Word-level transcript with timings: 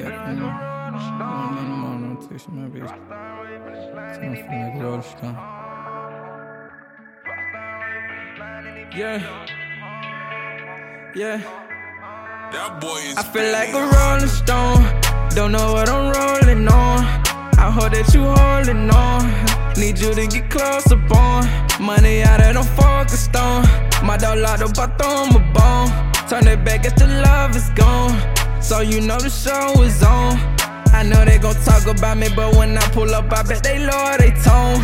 it. 0.00 0.28
You 0.28 0.34
know? 0.40 0.50
One 0.90 1.58
in 1.58 1.64
the 1.64 1.76
morning, 1.76 2.10
I'm 2.10 2.28
texting 2.28 2.54
my 2.54 2.68
bitch. 2.68 2.88
So 2.88 2.94
I'm 3.98 4.20
finna 4.20 4.30
make 4.32 4.74
it 4.74 4.84
all 4.84 4.96
the 4.96 5.02
time. 5.20 5.36
Yeah. 8.96 9.20
Yeah. 11.14 11.38
That 12.52 12.80
boy 12.80 12.96
is 12.96 13.16
I 13.16 13.22
feel 13.22 13.52
like 13.52 13.72
a 13.72 13.82
rolling 13.94 14.28
stone. 14.28 14.82
Don't 15.36 15.52
know 15.52 15.72
what 15.72 15.88
I'm 15.88 16.12
rolling 16.12 16.66
on. 16.66 17.04
I 17.56 17.70
hope 17.70 17.92
that 17.92 18.12
you 18.12 18.24
holding 18.24 18.90
on. 18.90 19.30
Need 19.78 19.98
you 19.98 20.12
to 20.12 20.26
get 20.26 20.50
close 20.50 20.90
upon. 20.90 21.46
Money 21.80 22.22
out 22.22 22.40
of 22.40 22.54
them 22.54 22.64
focused 22.76 23.36
on. 23.36 23.62
My 24.04 24.16
dog 24.16 24.38
locked 24.38 24.62
up, 24.62 24.78
I 24.78 24.86
throw 24.96 25.24
him 25.24 25.36
a 25.36 25.52
bone. 25.54 25.90
Turn 26.28 26.46
it 26.48 26.64
back 26.64 26.84
if 26.84 26.96
the 26.96 27.06
love 27.06 27.54
is 27.54 27.70
gone. 27.70 28.29
So 28.60 28.80
you 28.80 29.00
know 29.00 29.18
the 29.18 29.30
show 29.30 29.82
is 29.82 30.02
on. 30.02 30.38
I 30.92 31.02
know 31.02 31.24
they 31.24 31.38
gon' 31.38 31.54
talk 31.64 31.86
about 31.86 32.18
me, 32.18 32.28
but 32.34 32.54
when 32.56 32.76
I 32.76 32.86
pull 32.90 33.14
up, 33.14 33.32
I 33.32 33.42
bet 33.42 33.62
they 33.62 33.78
lower 33.78 34.16
they 34.18 34.30
tone. 34.42 34.80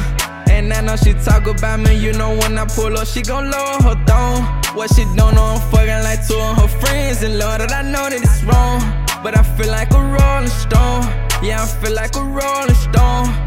And 0.50 0.72
I 0.72 0.80
know 0.80 0.96
she 0.96 1.12
talk 1.12 1.46
about 1.46 1.80
me, 1.80 1.94
you 1.94 2.12
know 2.12 2.30
when 2.36 2.56
I 2.56 2.64
pull 2.64 2.96
up, 2.96 3.06
she 3.06 3.22
gon' 3.22 3.50
lower 3.50 3.82
her 3.82 4.04
tone. 4.06 4.42
What 4.74 4.94
she 4.94 5.04
don't 5.14 5.34
know, 5.34 5.44
I'm 5.44 5.60
fucking 5.70 6.02
like 6.02 6.26
two 6.26 6.34
of 6.34 6.56
her 6.56 6.68
friends, 6.80 7.22
and 7.22 7.38
Lord, 7.38 7.60
that 7.60 7.72
I 7.72 7.82
know 7.82 8.08
that 8.08 8.20
it's 8.22 8.42
wrong. 8.44 8.80
But 9.22 9.38
I 9.38 9.42
feel 9.42 9.70
like 9.70 9.92
a 9.92 10.00
rolling 10.00 10.48
stone, 10.48 11.02
yeah, 11.42 11.62
I 11.62 11.66
feel 11.66 11.94
like 11.94 12.16
a 12.16 12.22
rolling 12.22 12.74
stone. 12.74 13.45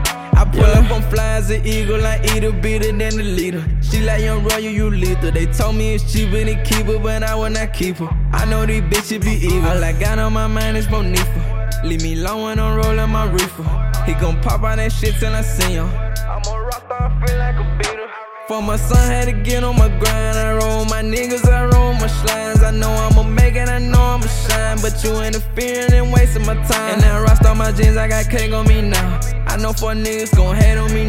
As 1.39 1.49
an 1.51 1.65
eagle, 1.65 2.05
I 2.05 2.19
eat 2.35 2.43
a 2.43 2.51
beater 2.51 2.91
than 2.91 3.15
the 3.15 3.23
leader. 3.23 3.63
She 3.81 4.01
like 4.01 4.21
young 4.21 4.43
royal, 4.43 4.59
you 4.59 4.89
lethal. 4.89 5.31
They 5.31 5.45
told 5.45 5.75
me 5.75 5.95
it's 5.95 6.11
cheaper 6.11 6.43
than 6.43 6.61
keep 6.65 6.85
her, 6.87 6.99
but 6.99 7.23
I 7.23 7.33
will 7.35 7.49
not 7.49 7.73
keep 7.73 7.95
her. 7.97 8.09
I 8.33 8.43
know 8.45 8.65
these 8.65 8.81
bitches 8.81 9.21
be 9.23 9.35
evil. 9.47 9.69
All 9.69 9.83
I 9.83 9.93
got 9.93 10.19
on 10.19 10.33
my 10.33 10.47
mind 10.47 10.75
is 10.75 10.87
Monifa. 10.87 11.83
Leave 11.85 12.03
me 12.03 12.19
alone 12.19 12.41
when 12.43 12.59
I'm 12.59 12.75
rolling 12.75 13.09
my 13.09 13.25
reefer. 13.31 13.63
He 14.05 14.13
gon' 14.15 14.41
pop 14.41 14.63
out 14.63 14.77
that 14.77 14.91
shit 14.91 15.15
till 15.19 15.33
I 15.33 15.41
see 15.41 15.73
him. 15.79 15.85
I'm 15.85 16.43
a 16.43 16.55
rockstar, 16.67 17.07
I 17.07 17.25
feel 17.25 17.37
like 17.37 17.55
a 17.55 17.77
beater. 17.77 18.09
For 18.49 18.61
my 18.61 18.75
son, 18.75 18.97
had 18.97 19.25
to 19.25 19.31
get 19.31 19.63
on 19.63 19.77
my 19.77 19.87
grind. 19.87 20.37
I 20.37 20.57
roll 20.57 20.83
my 20.85 21.01
niggas, 21.01 21.47
I 21.47 21.65
roll 21.65 21.93
my 21.93 22.07
slimes. 22.19 22.63
I 22.63 22.71
know 22.71 22.91
I'ma 22.91 23.23
make 23.23 23.55
it, 23.55 23.69
I 23.69 23.79
know 23.79 24.01
I'ma 24.01 24.27
shine. 24.27 24.77
But 24.81 25.01
you 25.03 25.21
interfering 25.21 25.93
and 25.93 26.11
wasting 26.11 26.45
my 26.45 26.55
time. 26.67 26.99
And 27.01 27.23
rust 27.23 27.45
on 27.45 27.57
my 27.57 27.71
jeans, 27.71 27.95
I 27.95 28.07
got 28.09 28.29
cake 28.29 28.51
on 28.51 28.67
me 28.67 28.81
now. 28.81 29.19
I 29.47 29.57
know 29.57 29.73
four 29.73 29.93
niggas 29.93 30.35
gon' 30.35 30.55
hate 30.55 30.77
on 30.77 30.93
me 30.93 31.08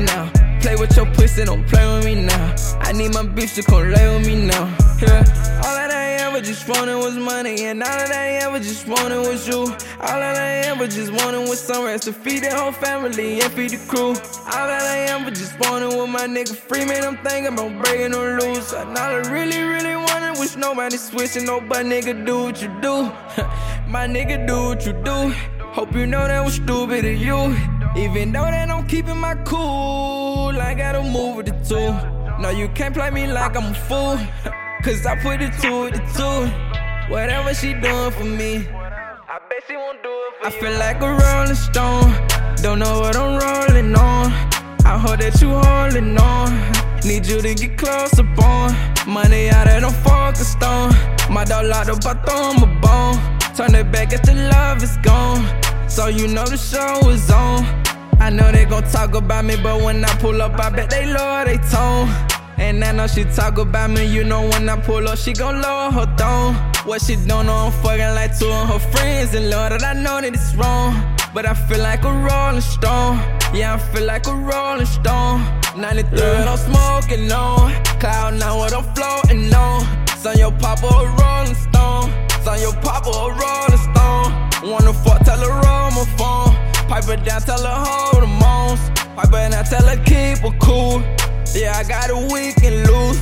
with 0.91 0.97
your 0.97 1.15
pussy, 1.15 1.45
don't 1.45 1.67
play 1.67 1.87
with 1.87 2.05
me 2.05 2.15
now. 2.27 2.55
I 2.81 2.93
need 2.93 3.15
my 3.15 3.23
bitch 3.23 3.55
to 3.57 3.63
come 3.63 3.91
lay 3.91 4.17
with 4.17 4.27
me 4.27 4.47
now. 4.47 4.65
Yeah, 5.01 5.25
all 5.65 5.75
that 5.75 5.91
I 5.91 6.25
ever 6.27 6.41
just 6.41 6.69
wanted 6.69 6.97
was 6.97 7.17
money, 7.17 7.65
and 7.65 7.83
all 7.83 7.89
that 7.89 8.11
I 8.11 8.45
ever 8.45 8.59
just 8.59 8.87
wanted 8.87 9.19
was 9.19 9.47
you. 9.47 9.61
All 9.61 10.21
that 10.25 10.37
I 10.37 10.69
ever 10.69 10.87
just 10.87 11.13
wanted 11.13 11.49
was 11.49 11.61
some 11.61 11.85
rest 11.85 12.05
to 12.05 12.13
feed 12.13 12.45
the 12.45 12.55
whole 12.55 12.73
family 12.73 13.41
and 13.41 13.53
feed 13.53 13.71
the 13.71 13.79
crew. 13.89 14.11
All 14.11 14.67
that 14.73 14.83
I 14.83 14.99
ever 15.15 15.31
just 15.31 15.59
wanted 15.61 15.97
was 15.97 16.09
my 16.09 16.27
nigga 16.27 16.57
Freeman. 16.57 17.05
I'm 17.05 17.17
thinking 17.19 17.53
about 17.53 17.83
breaking 17.83 18.15
or 18.15 18.41
lose. 18.41 18.73
And 18.73 18.91
all 18.91 18.97
I 18.99 19.17
really, 19.31 19.63
really 19.63 19.97
wanted 19.97 20.39
was 20.39 20.57
nobody 20.57 20.97
switching. 20.97 21.47
No, 21.47 21.61
but 21.61 21.87
nigga, 21.87 22.27
do 22.27 22.45
what 22.45 22.61
you 22.61 22.69
do. 22.81 23.05
my 23.87 24.07
nigga, 24.07 24.47
do 24.47 24.57
what 24.69 24.85
you 24.87 24.93
do. 25.05 25.33
Hope 25.73 25.95
you 25.95 26.07
know 26.07 26.27
that 26.27 26.45
was 26.45 26.55
stupid 26.55 27.05
of 27.05 27.17
you. 27.17 27.57
Even 27.97 28.33
though 28.33 28.45
that 28.45 28.71
I'm 28.71 28.87
keeping 28.87 29.17
my 29.17 29.35
cool, 29.45 30.20
I 30.71 30.75
gotta 30.75 31.03
move 31.03 31.35
with 31.35 31.47
the 31.47 31.57
two. 31.69 31.91
No, 32.41 32.51
you 32.51 32.69
can't 32.69 32.95
play 32.95 33.11
me 33.11 33.27
like 33.27 33.57
I'm 33.57 33.73
a 33.73 33.75
fool. 33.75 34.17
Cause 34.85 35.05
I 35.05 35.17
put 35.17 35.43
it 35.43 35.53
two 35.61 35.81
with 35.81 35.95
the 35.95 36.05
two. 36.15 37.13
Whatever 37.13 37.53
she 37.55 37.75
doing 37.75 38.13
for 38.13 38.23
me. 38.23 38.69
I 38.69 39.41
bet 39.49 39.65
she 39.67 39.75
won't 39.75 40.01
do 40.01 40.09
it 40.09 40.35
for 40.39 40.47
I 40.47 40.51
feel 40.51 40.79
like 40.79 41.03
a 41.03 41.11
rolling 41.11 41.57
stone. 41.57 42.15
Don't 42.63 42.79
know 42.79 43.01
what 43.01 43.17
I'm 43.17 43.41
rolling 43.43 43.97
on. 43.97 44.31
I 44.87 44.97
hope 44.97 45.19
that 45.19 45.43
you 45.43 45.51
holding 45.51 46.17
on. 46.17 46.55
Need 47.05 47.27
you 47.27 47.43
to 47.43 47.53
get 47.53 47.77
close 47.77 48.17
upon. 48.17 48.71
Money 49.09 49.49
out 49.49 49.67
of 49.67 49.83
them 49.83 49.93
focused 50.05 50.63
on. 50.63 50.95
My 51.29 51.43
dog 51.43 51.67
locked 51.67 51.91
up, 51.91 52.07
I 52.07 52.15
throw 52.23 52.53
him 52.53 52.63
a 52.63 52.81
bone. 52.81 53.19
Turn 53.57 53.75
it 53.75 53.91
back 53.91 54.13
if 54.13 54.23
the 54.23 54.35
love 54.55 54.85
is 54.85 54.97
gone. 54.99 55.43
So 55.89 56.07
you 56.07 56.29
know 56.29 56.47
the 56.47 56.57
show 56.57 57.11
is 57.11 57.29
on. 57.29 57.80
I 58.21 58.29
know 58.29 58.53
they 58.53 58.67
gon' 58.67 58.85
talk 58.85 59.15
about 59.15 59.45
me, 59.47 59.57
but 59.63 59.83
when 59.83 60.05
I 60.05 60.15
pull 60.19 60.41
up, 60.43 60.61
I 60.61 60.69
bet 60.69 60.91
they 60.91 61.07
lower 61.07 61.45
they 61.47 61.57
tone. 61.73 62.09
And 62.59 62.85
I 62.85 62.93
know 62.93 63.07
she 63.07 63.25
talk 63.25 63.57
about 63.57 63.91
me, 63.91 64.05
you 64.05 64.23
know 64.23 64.43
when 64.43 64.69
I 64.69 64.77
pull 64.79 65.09
up, 65.09 65.19
she 65.19 65.33
gon' 65.33 65.63
lower 65.63 65.91
her 65.91 66.07
tone. 66.17 66.55
What 66.85 67.01
she 67.01 67.17
don't 67.17 67.47
know, 67.47 67.55
I'm 67.55 67.73
fucking 67.73 68.15
like 68.15 68.39
two 68.39 68.47
of 68.47 68.69
her 68.69 68.79
friends, 68.79 69.35
and 69.35 69.49
Lord, 69.49 69.73
that 69.73 69.83
I 69.83 69.95
know 69.95 70.21
that 70.21 70.35
it's 70.35 70.55
wrong. 70.55 70.93
But 71.33 71.47
I 71.47 71.55
feel 71.55 71.79
like 71.81 72.05
a 72.05 72.13
rolling 72.13 72.61
stone, 72.61 73.17
yeah, 73.55 73.75
I 73.75 73.79
feel 73.79 74.05
like 74.05 74.27
a 74.27 74.35
rolling 74.35 74.85
stone. 74.85 75.41
93, 75.77 76.21
I'm 76.21 76.59
smoking 76.59 77.33
on, 77.33 77.73
cloud 78.01 78.35
now 78.35 78.59
what 78.59 78.75
I'm 78.75 78.85
floating 78.95 79.53
on. 79.55 80.07
Son, 80.19 80.37
your 80.37 80.53
papa 80.53 80.87
a 80.87 81.07
rolling 81.17 81.55
stone, 81.55 82.13
son, 82.45 82.61
your 82.61 82.75
papa 82.85 83.09
a 83.09 83.33
rolling 83.33 83.81
stone. 83.89 84.71
Wanna 84.71 84.93
fuck, 84.93 85.25
tell 85.25 85.39
her 85.39 85.49
roll 85.49 85.91
my 85.97 86.05
phone. 86.19 86.71
Pipe 86.89 87.09
it 87.09 87.25
down, 87.25 87.41
tell 87.41 87.63
her 87.63 87.85
hold 87.87 88.10
her 89.25 89.51
down, 89.51 89.65
tell 89.65 89.87
her 89.87 90.03
keep 90.05 90.39
her 90.39 90.59
cool. 90.61 91.03
Yeah, 91.55 91.75
I 91.77 91.85
got 91.85 92.11
a 92.11 92.17
weak 92.33 92.63
and 92.63 92.87
loose. 92.89 93.21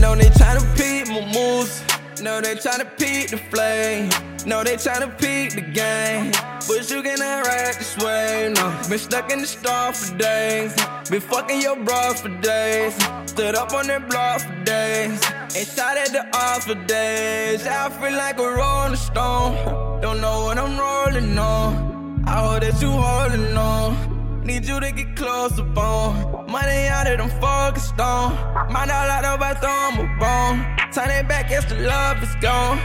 No, 0.00 0.14
they 0.14 0.30
tryna 0.30 0.64
peep 0.76 1.08
my 1.08 1.20
moves. 1.32 1.82
No, 2.22 2.40
they 2.40 2.54
tryna 2.54 2.86
peep 2.98 3.30
the 3.30 3.36
flame. 3.36 4.08
No, 4.46 4.64
they 4.64 4.76
tryna 4.76 5.10
peep 5.18 5.52
the 5.52 5.60
game. 5.60 6.32
But 6.66 6.90
you 6.90 7.02
cannot 7.02 7.46
ride 7.46 7.74
this 7.74 7.96
way, 7.98 8.52
no. 8.54 8.70
Been 8.88 8.98
stuck 8.98 9.30
in 9.30 9.40
the 9.40 9.46
store 9.46 9.92
for 9.92 10.16
days. 10.16 10.74
Been 11.10 11.20
fucking 11.20 11.60
your 11.60 11.76
bra 11.84 12.14
for 12.14 12.28
days. 12.40 12.94
Stood 13.26 13.54
up 13.54 13.72
on 13.72 13.86
that 13.88 14.08
block 14.08 14.40
for 14.40 14.64
days. 14.64 15.20
And 15.56 15.66
shot 15.66 15.96
at 15.96 16.12
the 16.12 16.26
odds 16.34 16.64
for 16.64 16.74
days. 16.86 17.66
I 17.66 17.90
feel 17.90 18.16
like 18.16 18.38
a 18.38 18.48
rolling 18.48 18.96
stone. 18.96 20.00
Don't 20.00 20.20
know 20.20 20.44
what 20.44 20.58
I'm 20.58 20.78
rolling 20.78 21.38
on. 21.38 22.24
I 22.26 22.40
hope 22.40 22.62
that 22.62 22.80
you 22.80 22.90
holding 22.90 23.56
on. 23.56 24.15
Need 24.46 24.64
you 24.64 24.78
to 24.78 24.92
get 24.92 25.16
close 25.16 25.58
upon. 25.58 26.48
Money 26.48 26.86
out 26.86 27.10
of 27.10 27.18
them 27.18 27.28
focused 27.40 27.98
on. 27.98 28.30
Mind 28.72 28.92
out 28.92 29.24
up, 29.24 29.42
I 29.42 29.54
throw 29.54 29.90
a 29.98 30.06
bone. 30.20 30.56
Turn 30.92 31.10
it 31.10 31.26
back 31.26 31.50
as 31.50 31.66
the 31.66 31.74
love 31.74 32.22
is 32.22 32.32
gone. 32.36 32.78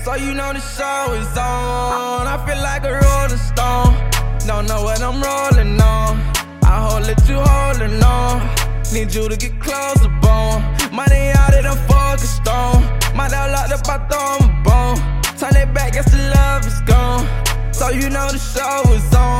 So 0.00 0.14
you 0.14 0.34
know 0.34 0.52
the 0.52 0.58
show 0.58 1.14
is 1.14 1.38
on. 1.38 2.26
I 2.26 2.36
feel 2.44 2.60
like 2.60 2.82
a 2.82 2.94
rolling 2.98 3.38
stone. 3.38 3.94
Don't 4.44 4.66
know 4.66 4.82
what 4.82 5.00
I'm 5.00 5.22
rolling 5.22 5.80
on. 5.80 6.18
I 6.66 6.82
hope 6.82 7.04
that 7.06 7.22
you 7.28 7.38
holding 7.38 8.02
on. 8.02 8.42
Need 8.92 9.14
you 9.14 9.28
to 9.28 9.36
get 9.36 9.54
close 9.60 10.04
upon. 10.04 10.62
Money 10.92 11.30
out 11.30 11.54
of 11.54 11.62
them 11.62 11.78
focused 11.86 12.48
on. 12.48 12.82
Mind 13.14 13.32
out 13.32 13.54
throw 14.10 14.34
'em 14.34 14.50
a 14.50 14.62
bone. 14.66 14.98
Turn 15.38 15.54
it 15.62 15.72
back 15.72 15.94
as 15.94 16.06
the 16.06 16.18
love 16.34 16.66
is 16.66 16.80
gone. 16.80 17.24
So 17.70 17.90
you 17.90 18.10
know 18.10 18.26
the 18.32 18.38
show 18.38 18.82
is 18.92 19.14
on. 19.14 19.33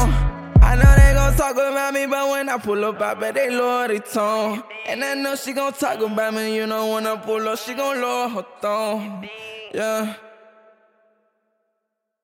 Talk 1.45 1.57
about 1.57 1.93
me, 1.93 2.07
but 2.07 2.31
when 2.31 2.49
I 2.49 2.57
pull 2.59 2.85
up, 2.85 3.01
I 3.01 3.15
bet 3.15 3.35
they 3.35 3.51
lower 3.51 3.89
their 3.89 3.99
tone. 4.01 4.63
And 4.87 5.05
I 5.05 5.15
know 5.15 5.37
she 5.37 5.53
gon' 5.53 5.73
talk 5.75 6.01
about 6.01 6.33
me, 6.33 6.57
you 6.57 6.67
know 6.67 6.93
when 6.93 7.07
I 7.07 7.17
pull 7.17 7.47
up, 7.49 7.59
she 7.59 7.75
gon' 7.75 8.01
lower 8.01 8.29
her 8.29 8.47
tone. 8.63 9.29
Yeah. 9.75 10.15